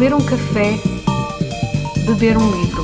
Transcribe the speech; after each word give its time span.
ler 0.00 0.14
um 0.14 0.20
café, 0.22 0.78
beber 2.06 2.38
um 2.38 2.50
livro. 2.52 2.82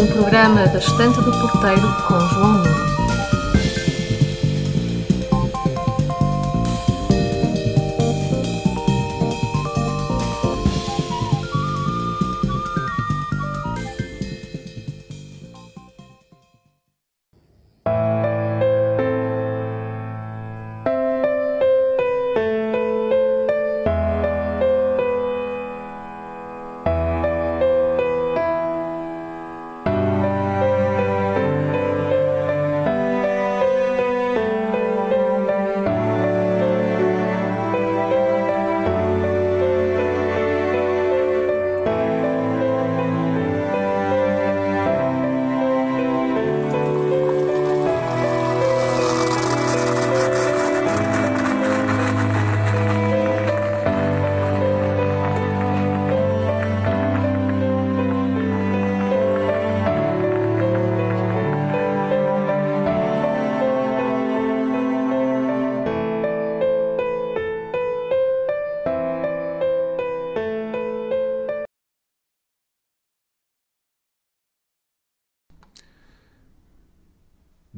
Um 0.00 0.06
programa 0.06 0.68
da 0.68 0.78
Estante 0.78 1.20
do 1.20 1.32
Porteiro 1.32 1.92
com 2.06 2.20
João 2.20 2.52
Nuno. 2.52 2.87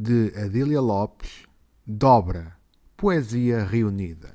De 0.03 0.33
Adília 0.35 0.81
Lopes, 0.81 1.47
Dobra, 1.87 2.57
Poesia 2.97 3.67
Reunida. 3.67 4.35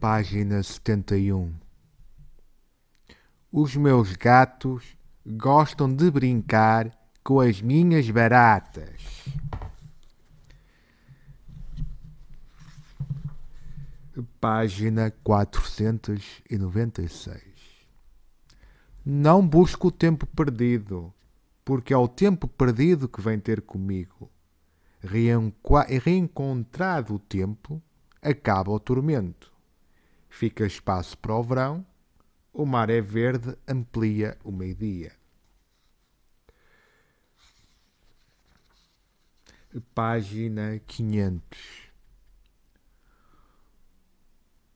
Página 0.00 0.64
71 0.64 1.54
Os 3.52 3.76
meus 3.76 4.16
gatos 4.16 4.96
gostam 5.24 5.94
de 5.94 6.10
brincar 6.10 6.90
com 7.22 7.38
as 7.38 7.62
minhas 7.62 8.10
baratas. 8.10 9.22
Página 14.40 15.12
496 15.22 17.44
Não 19.06 19.46
busco 19.46 19.86
o 19.86 19.92
tempo 19.92 20.26
perdido 20.26 21.13
porque 21.64 21.94
é 21.94 21.96
o 21.96 22.06
tempo 22.06 22.46
perdido 22.46 23.08
que 23.08 23.20
vem 23.20 23.40
ter 23.40 23.62
comigo. 23.62 24.30
Reencontrado 25.00 27.14
o 27.14 27.18
tempo, 27.18 27.82
acaba 28.20 28.70
o 28.70 28.80
tormento. 28.80 29.52
Fica 30.28 30.66
espaço 30.66 31.16
para 31.18 31.34
o 31.34 31.42
verão, 31.42 31.84
o 32.52 32.64
mar 32.64 32.90
é 32.90 33.00
verde, 33.00 33.56
amplia 33.68 34.38
o 34.44 34.52
meio-dia. 34.52 35.12
Página 39.92 40.78
500 40.86 41.90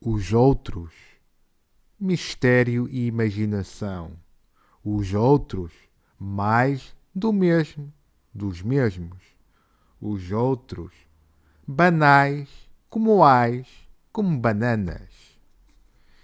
Os 0.01 0.33
outros, 0.33 0.91
mistério 1.97 2.85
e 2.89 3.07
imaginação. 3.07 4.19
Os 4.83 5.13
outros, 5.13 5.88
mais 6.19 6.93
do 7.15 7.31
mesmo, 7.31 7.93
dos 8.33 8.61
mesmos. 8.61 9.23
Os 10.01 10.31
outros, 10.31 10.93
banais, 11.65 12.49
como 12.89 13.23
ais, 13.23 13.67
como 14.11 14.37
bananas. 14.37 15.39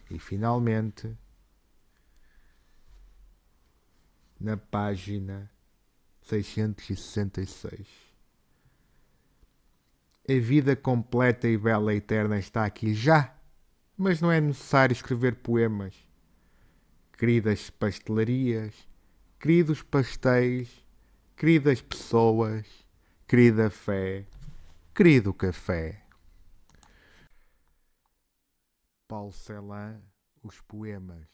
E 0.10 0.20
finalmente, 0.20 1.18
na 4.40 4.58
página 4.58 5.50
666. 6.24 7.88
A 10.28 10.34
vida 10.40 10.76
completa 10.76 11.48
e 11.48 11.58
bela 11.58 11.94
e 11.94 11.98
eterna 11.98 12.40
está 12.40 12.66
aqui 12.66 12.94
já, 12.94 13.36
mas 13.96 14.20
não 14.22 14.32
é 14.32 14.42
necessário 14.42 14.94
escrever 14.94 15.36
poemas. 15.36 15.94
Queridas 17.18 17.70
pastelarias, 17.70 18.74
queridos 19.40 19.84
pastéis, 19.84 20.84
queridas 21.36 21.82
pessoas, 21.82 22.66
querida 23.28 23.70
fé, 23.70 24.26
querido 24.94 25.34
café. 25.34 26.04
Paulo 29.08 29.32
Celan, 29.32 30.02
Os 30.42 30.60
Poemas, 30.62 31.28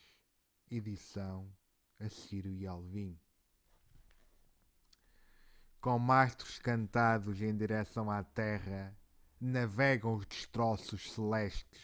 edição 0.69 1.49
Assírio 1.99 2.53
e 2.53 2.67
Alvim. 2.67 3.17
Com 5.79 5.97
mastros 5.97 6.59
cantados 6.59 7.41
em 7.41 7.55
direção 7.55 8.11
à 8.11 8.23
terra, 8.23 8.95
navegam 9.39 10.15
os 10.15 10.25
destroços 10.25 11.11
celestes. 11.13 11.81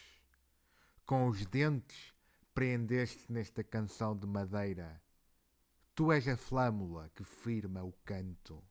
Com 1.05 1.27
os 1.27 1.45
dentes 1.45 2.13
prendeste 2.53 3.31
nesta 3.31 3.63
canção 3.63 4.17
de 4.17 4.27
madeira 4.27 5.01
Tu 5.97 6.11
és 6.11 6.27
a 6.27 6.37
flâmula 6.37 7.09
que 7.15 7.23
firma 7.23 7.83
o 7.83 7.91
canto. 8.05 8.63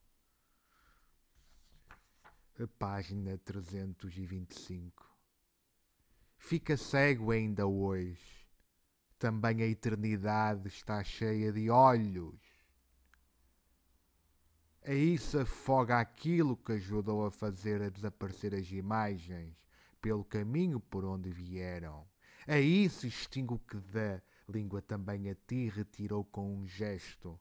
A 2.56 2.69
página 2.78 3.37
325. 3.38 5.04
Fica 6.38 6.76
cego 6.76 7.32
ainda 7.32 7.66
hoje. 7.66 8.47
Também 9.19 9.60
a 9.60 9.66
eternidade 9.66 10.69
está 10.69 11.03
cheia 11.03 11.53
de 11.53 11.69
olhos. 11.69 12.41
Aí 14.84 15.19
se 15.19 15.41
afoga 15.41 15.98
aquilo 15.98 16.56
que 16.56 16.75
ajudou 16.75 17.26
a 17.26 17.32
fazer 17.32 17.82
a 17.82 17.88
desaparecer 17.88 18.54
as 18.54 18.70
imagens 18.70 19.53
pelo 20.00 20.25
caminho 20.25 20.78
por 20.78 21.04
onde 21.04 21.32
vieram. 21.32 22.06
Aí 22.47 22.88
se 22.88 23.09
extingue 23.09 23.54
o 23.54 23.59
que 23.59 23.78
dá 23.78 24.22
língua 24.49 24.81
também 24.81 25.29
a 25.29 25.34
ti 25.34 25.69
retirou 25.69 26.25
com 26.25 26.57
um 26.57 26.67
gesto 26.67 27.41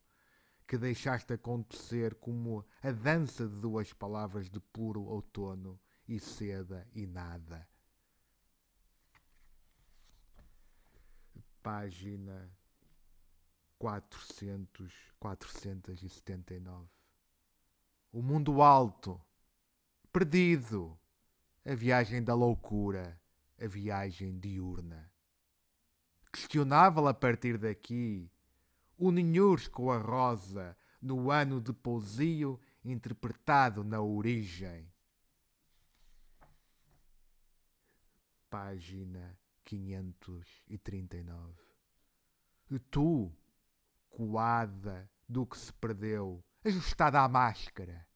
que 0.67 0.77
deixaste 0.77 1.33
acontecer 1.33 2.15
como 2.15 2.65
a 2.81 2.91
dança 2.91 3.47
de 3.47 3.55
duas 3.55 3.93
palavras 3.93 4.49
de 4.49 4.59
puro 4.59 5.03
outono 5.03 5.79
e 6.07 6.19
seda 6.19 6.87
e 6.93 7.05
nada. 7.05 7.67
Página 11.61 12.51
400, 13.77 14.93
479. 15.19 16.89
O 18.11 18.21
mundo 18.21 18.61
alto, 18.61 19.21
perdido, 20.11 20.97
a 21.63 21.75
viagem 21.75 22.23
da 22.23 22.33
loucura, 22.33 23.19
a 23.59 23.67
viagem 23.67 24.39
diurna 24.39 25.14
questionável 26.45 27.07
a 27.07 27.13
partir 27.13 27.57
daqui. 27.57 28.31
O 28.97 29.11
ninhures 29.11 29.67
com 29.67 29.91
a 29.91 29.97
rosa 29.97 30.77
no 31.01 31.29
ano 31.31 31.59
de 31.59 31.73
pousio 31.73 32.57
interpretado 32.83 33.83
na 33.83 33.99
origem. 33.99 34.89
Página 38.49 39.37
539. 39.65 41.53
E 42.71 42.79
tu, 42.79 43.35
coada 44.09 45.09
do 45.27 45.45
que 45.45 45.57
se 45.57 45.73
perdeu, 45.73 46.41
ajustada 46.63 47.21
à 47.21 47.27
máscara, 47.27 48.07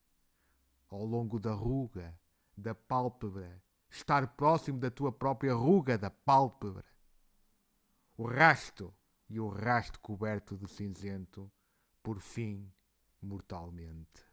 ao 0.87 1.03
longo 1.03 1.39
da 1.39 1.51
ruga, 1.51 2.17
da 2.55 2.73
pálpebra, 2.73 3.61
estar 3.89 4.25
próximo 4.35 4.79
da 4.79 4.89
tua 4.89 5.11
própria 5.11 5.53
ruga 5.53 5.97
da 5.97 6.09
pálpebra 6.09 6.85
o 8.19 8.27
rasto 8.27 8.93
e 9.29 9.39
o 9.39 9.47
rasto 9.47 9.97
coberto 10.01 10.57
de 10.57 10.67
cinzento, 10.67 11.49
por 12.03 12.19
fim, 12.19 12.69
mortalmente. 13.21 14.27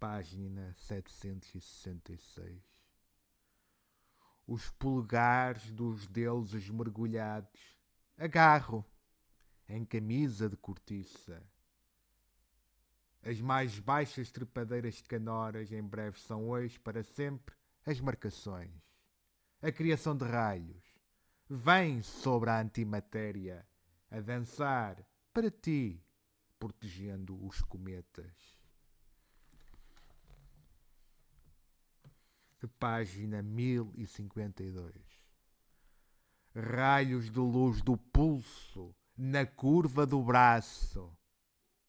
Página 0.00 0.72
766. 0.78 2.62
Os 4.46 4.70
polegares 4.70 5.70
dos 5.72 6.06
deuses 6.06 6.70
mergulhados 6.70 7.78
agarro 8.16 8.82
em 9.68 9.84
camisa 9.84 10.48
de 10.48 10.56
cortiça. 10.56 11.46
As 13.26 13.40
mais 13.40 13.78
baixas 13.78 14.30
trepadeiras 14.30 14.96
de 14.96 15.04
canoras 15.04 15.72
em 15.72 15.82
breve 15.82 16.20
são 16.20 16.50
hoje, 16.50 16.78
para 16.78 17.02
sempre, 17.02 17.56
as 17.86 17.98
marcações. 17.98 18.70
A 19.62 19.72
criação 19.72 20.14
de 20.14 20.26
raios 20.26 20.84
vem 21.48 22.02
sobre 22.02 22.50
a 22.50 22.60
antimatéria 22.60 23.66
a 24.10 24.20
dançar 24.20 25.02
para 25.32 25.50
ti, 25.50 26.04
protegendo 26.58 27.42
os 27.46 27.62
cometas. 27.62 28.62
Página 32.78 33.42
1052. 33.42 34.92
Raios 36.54 37.30
de 37.30 37.38
luz 37.38 37.80
do 37.82 37.96
pulso 37.96 38.94
na 39.16 39.46
curva 39.46 40.06
do 40.06 40.22
braço. 40.22 41.10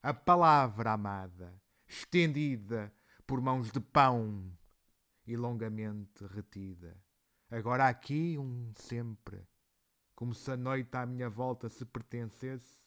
A 0.06 0.14
palavra 0.14 0.92
amada, 0.92 1.60
estendida 1.88 2.94
por 3.26 3.42
mãos 3.42 3.72
de 3.72 3.80
pão 3.80 4.56
e 5.26 5.36
longamente 5.36 6.24
retida. 6.28 6.96
Agora 7.50 7.88
aqui 7.88 8.38
um 8.38 8.72
sempre, 8.76 9.44
como 10.14 10.36
se 10.36 10.52
a 10.52 10.56
noite 10.56 10.96
à 10.96 11.08
minha 11.08 11.28
volta 11.28 11.70
se 11.70 11.84
pertencesse, 11.84 12.78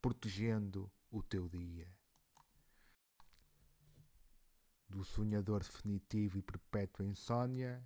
protegendo 0.00 0.88
o 1.10 1.24
teu 1.24 1.48
dia. 1.48 1.92
Do 4.88 5.02
sonhador 5.02 5.64
definitivo 5.64 6.38
e 6.38 6.42
perpétua 6.42 7.04
insônia, 7.04 7.84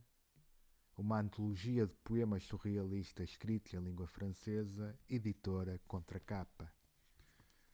uma 0.95 1.21
antologia 1.21 1.87
de 1.87 1.95
poemas 2.05 2.43
surrealistas 2.43 3.31
escritos 3.31 3.73
em 3.73 3.79
língua 3.79 4.07
francesa, 4.07 4.95
editora 5.09 5.81
Contracapa, 5.87 6.71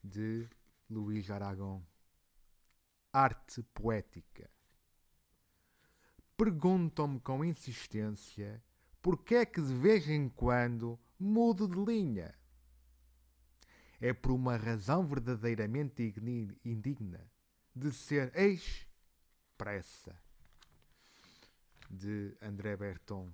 de 0.05 0.49
Luís 0.91 1.31
Aragon. 1.31 1.83
Arte 3.13 3.63
poética. 3.63 4.51
Perguntam-me 6.37 7.21
com 7.21 7.45
insistência 7.45 8.63
por 9.01 9.23
que 9.23 9.37
é 9.37 9.47
que 9.47 9.61
de 9.61 9.75
vez 9.75 10.09
em 10.09 10.29
quando 10.29 10.99
mudo 11.19 11.69
de 11.69 11.77
linha. 11.85 12.35
É 14.01 14.13
por 14.13 14.33
uma 14.33 14.57
razão 14.57 15.07
verdadeiramente 15.07 16.03
indigna 16.65 17.31
de 17.75 17.93
ser 17.93 18.35
ex-pressa 18.35 20.19
de 21.91 22.37
André 22.41 22.77
Berton. 22.77 23.31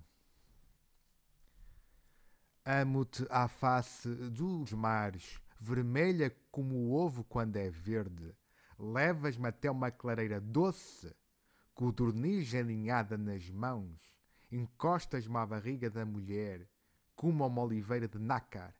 Amo-te 2.65 3.25
à 3.29 3.47
face 3.47 4.09
dos 4.09 4.73
mares, 4.73 5.39
vermelha 5.59 6.35
como 6.51 6.75
o 6.75 6.93
ovo 6.93 7.23
quando 7.23 7.55
é 7.57 7.69
verde. 7.69 8.35
Levas-me 8.77 9.47
até 9.47 9.69
uma 9.69 9.91
clareira 9.91 10.39
doce, 10.39 11.15
codorniz 11.73 12.53
aninhada 12.53 13.17
nas 13.17 13.49
mãos. 13.49 13.99
Encostas-me 14.51 15.37
à 15.37 15.45
barriga 15.45 15.89
da 15.89 16.05
mulher, 16.05 16.69
como 17.15 17.45
uma 17.45 17.61
oliveira 17.61 18.07
de 18.07 18.19
nácar. 18.19 18.73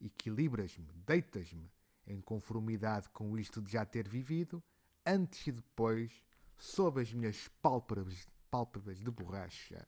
Equilibras-me, 0.00 0.88
deitas-me, 1.06 1.70
em 2.06 2.20
conformidade 2.20 3.08
com 3.10 3.38
isto 3.38 3.62
de 3.62 3.72
já 3.72 3.84
ter 3.84 4.08
vivido, 4.08 4.62
antes 5.04 5.46
e 5.46 5.52
depois, 5.52 6.22
sob 6.58 7.00
as 7.00 7.12
minhas 7.12 7.48
pálpebras 7.62 8.28
pálpebras 8.50 8.98
de 8.98 9.10
borracha. 9.10 9.86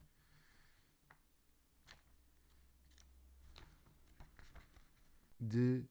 De 5.41 5.84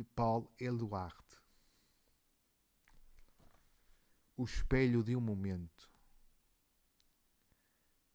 eh, 0.00 0.06
Paul 0.14 0.50
Eluard. 0.60 1.14
O 4.36 4.44
espelho 4.44 5.02
de 5.02 5.16
um 5.16 5.20
momento. 5.20 5.90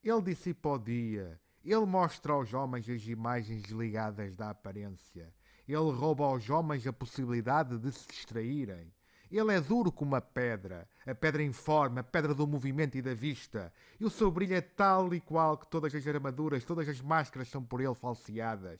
Ele 0.03 0.21
dissipa 0.21 0.69
o 0.69 0.79
dia, 0.79 1.39
ele 1.63 1.85
mostra 1.85 2.33
aos 2.33 2.53
homens 2.53 2.89
as 2.89 3.05
imagens 3.07 3.65
ligadas 3.65 4.35
da 4.35 4.49
aparência, 4.49 5.33
ele 5.67 5.91
rouba 5.91 6.25
aos 6.25 6.49
homens 6.49 6.85
a 6.87 6.93
possibilidade 6.93 7.77
de 7.77 7.91
se 7.91 8.07
distraírem, 8.07 8.91
ele 9.31 9.53
é 9.53 9.61
duro 9.61 9.91
como 9.91 10.13
a 10.15 10.21
pedra, 10.21 10.87
a 11.05 11.15
pedra 11.15 11.41
informe, 11.41 12.01
a 12.01 12.03
pedra 12.03 12.35
do 12.35 12.45
movimento 12.45 12.97
e 12.97 13.01
da 13.01 13.13
vista. 13.13 13.71
E 13.97 14.03
o 14.03 14.09
seu 14.09 14.29
brilho 14.29 14.55
é 14.55 14.61
tal 14.61 15.13
e 15.13 15.21
qual 15.21 15.57
que 15.57 15.67
todas 15.67 15.95
as 15.95 16.05
armaduras, 16.05 16.65
todas 16.65 16.89
as 16.89 16.99
máscaras 16.99 17.47
são 17.47 17.63
por 17.63 17.79
ele 17.79 17.95
falseadas. 17.95 18.79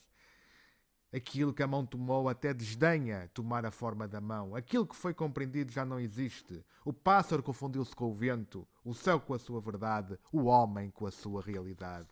Aquilo 1.13 1.53
que 1.53 1.61
a 1.61 1.67
mão 1.67 1.85
tomou 1.85 2.29
até 2.29 2.53
desdenha 2.53 3.29
tomar 3.33 3.65
a 3.65 3.71
forma 3.71 4.07
da 4.07 4.21
mão. 4.21 4.55
Aquilo 4.55 4.87
que 4.87 4.95
foi 4.95 5.13
compreendido 5.13 5.71
já 5.71 5.83
não 5.83 5.99
existe. 5.99 6.63
O 6.85 6.93
pássaro 6.93 7.43
confundiu-se 7.43 7.95
com 7.95 8.09
o 8.09 8.13
vento, 8.13 8.67
o 8.83 8.93
céu 8.93 9.19
com 9.19 9.33
a 9.33 9.39
sua 9.39 9.59
verdade, 9.59 10.17
o 10.31 10.45
homem 10.45 10.89
com 10.89 11.05
a 11.05 11.11
sua 11.11 11.41
realidade. 11.41 12.09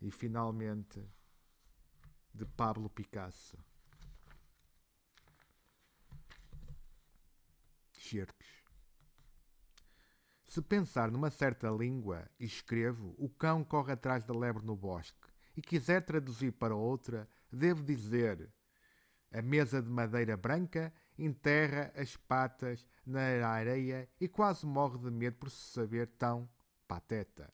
E 0.00 0.10
finalmente, 0.10 1.02
de 2.34 2.44
Pablo 2.44 2.88
Picasso. 2.90 3.56
certos. 8.08 8.46
Se 10.46 10.62
pensar 10.62 11.10
numa 11.10 11.30
certa 11.30 11.68
língua 11.68 12.26
e 12.40 12.46
escrevo, 12.46 13.14
o 13.18 13.28
cão 13.28 13.62
corre 13.62 13.92
atrás 13.92 14.24
da 14.24 14.34
lebre 14.34 14.64
no 14.64 14.74
bosque, 14.74 15.27
e 15.58 15.60
quiser 15.60 16.02
traduzir 16.02 16.52
para 16.52 16.76
outra, 16.76 17.28
devo 17.50 17.82
dizer: 17.82 18.48
a 19.32 19.42
mesa 19.42 19.82
de 19.82 19.90
madeira 19.90 20.36
branca 20.36 20.94
enterra 21.18 21.92
as 21.96 22.16
patas 22.16 22.86
na 23.04 23.48
areia 23.48 24.08
e 24.20 24.28
quase 24.28 24.64
morre 24.64 24.98
de 24.98 25.10
medo 25.10 25.36
por 25.36 25.50
se 25.50 25.72
saber 25.72 26.06
tão 26.16 26.48
pateta. 26.86 27.52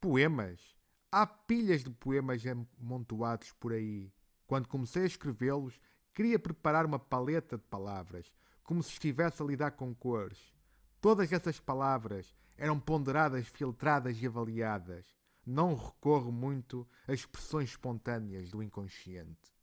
Poemas. 0.00 0.76
Há 1.10 1.26
pilhas 1.26 1.82
de 1.82 1.90
poemas 1.90 2.44
amontoados 2.46 3.52
por 3.54 3.72
aí. 3.72 4.12
Quando 4.46 4.68
comecei 4.68 5.02
a 5.02 5.06
escrevê-los, 5.06 5.80
queria 6.14 6.38
preparar 6.38 6.86
uma 6.86 6.98
paleta 6.98 7.56
de 7.56 7.64
palavras, 7.64 8.32
como 8.62 8.84
se 8.84 8.90
estivesse 8.90 9.42
a 9.42 9.46
lidar 9.46 9.72
com 9.72 9.92
cores. 9.92 10.54
Todas 11.00 11.32
essas 11.32 11.58
palavras 11.58 12.36
eram 12.56 12.78
ponderadas, 12.78 13.48
filtradas 13.48 14.22
e 14.22 14.26
avaliadas. 14.26 15.15
Não 15.46 15.76
recorro 15.76 16.32
muito 16.32 16.84
a 17.06 17.12
expressões 17.12 17.70
espontâneas 17.70 18.50
do 18.50 18.60
inconsciente. 18.60 19.54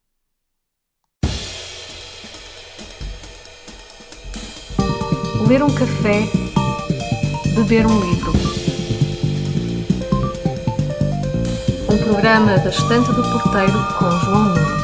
Ler 5.46 5.62
um 5.62 5.76
café, 5.76 6.22
beber 7.54 7.86
um 7.86 8.00
livro. 8.00 8.32
Um 11.92 11.98
programa 12.06 12.58
da 12.60 12.70
Estante 12.70 13.12
do 13.12 13.22
Porteiro 13.22 13.78
com 14.00 14.10
João 14.22 14.44
Nunes. 14.46 14.83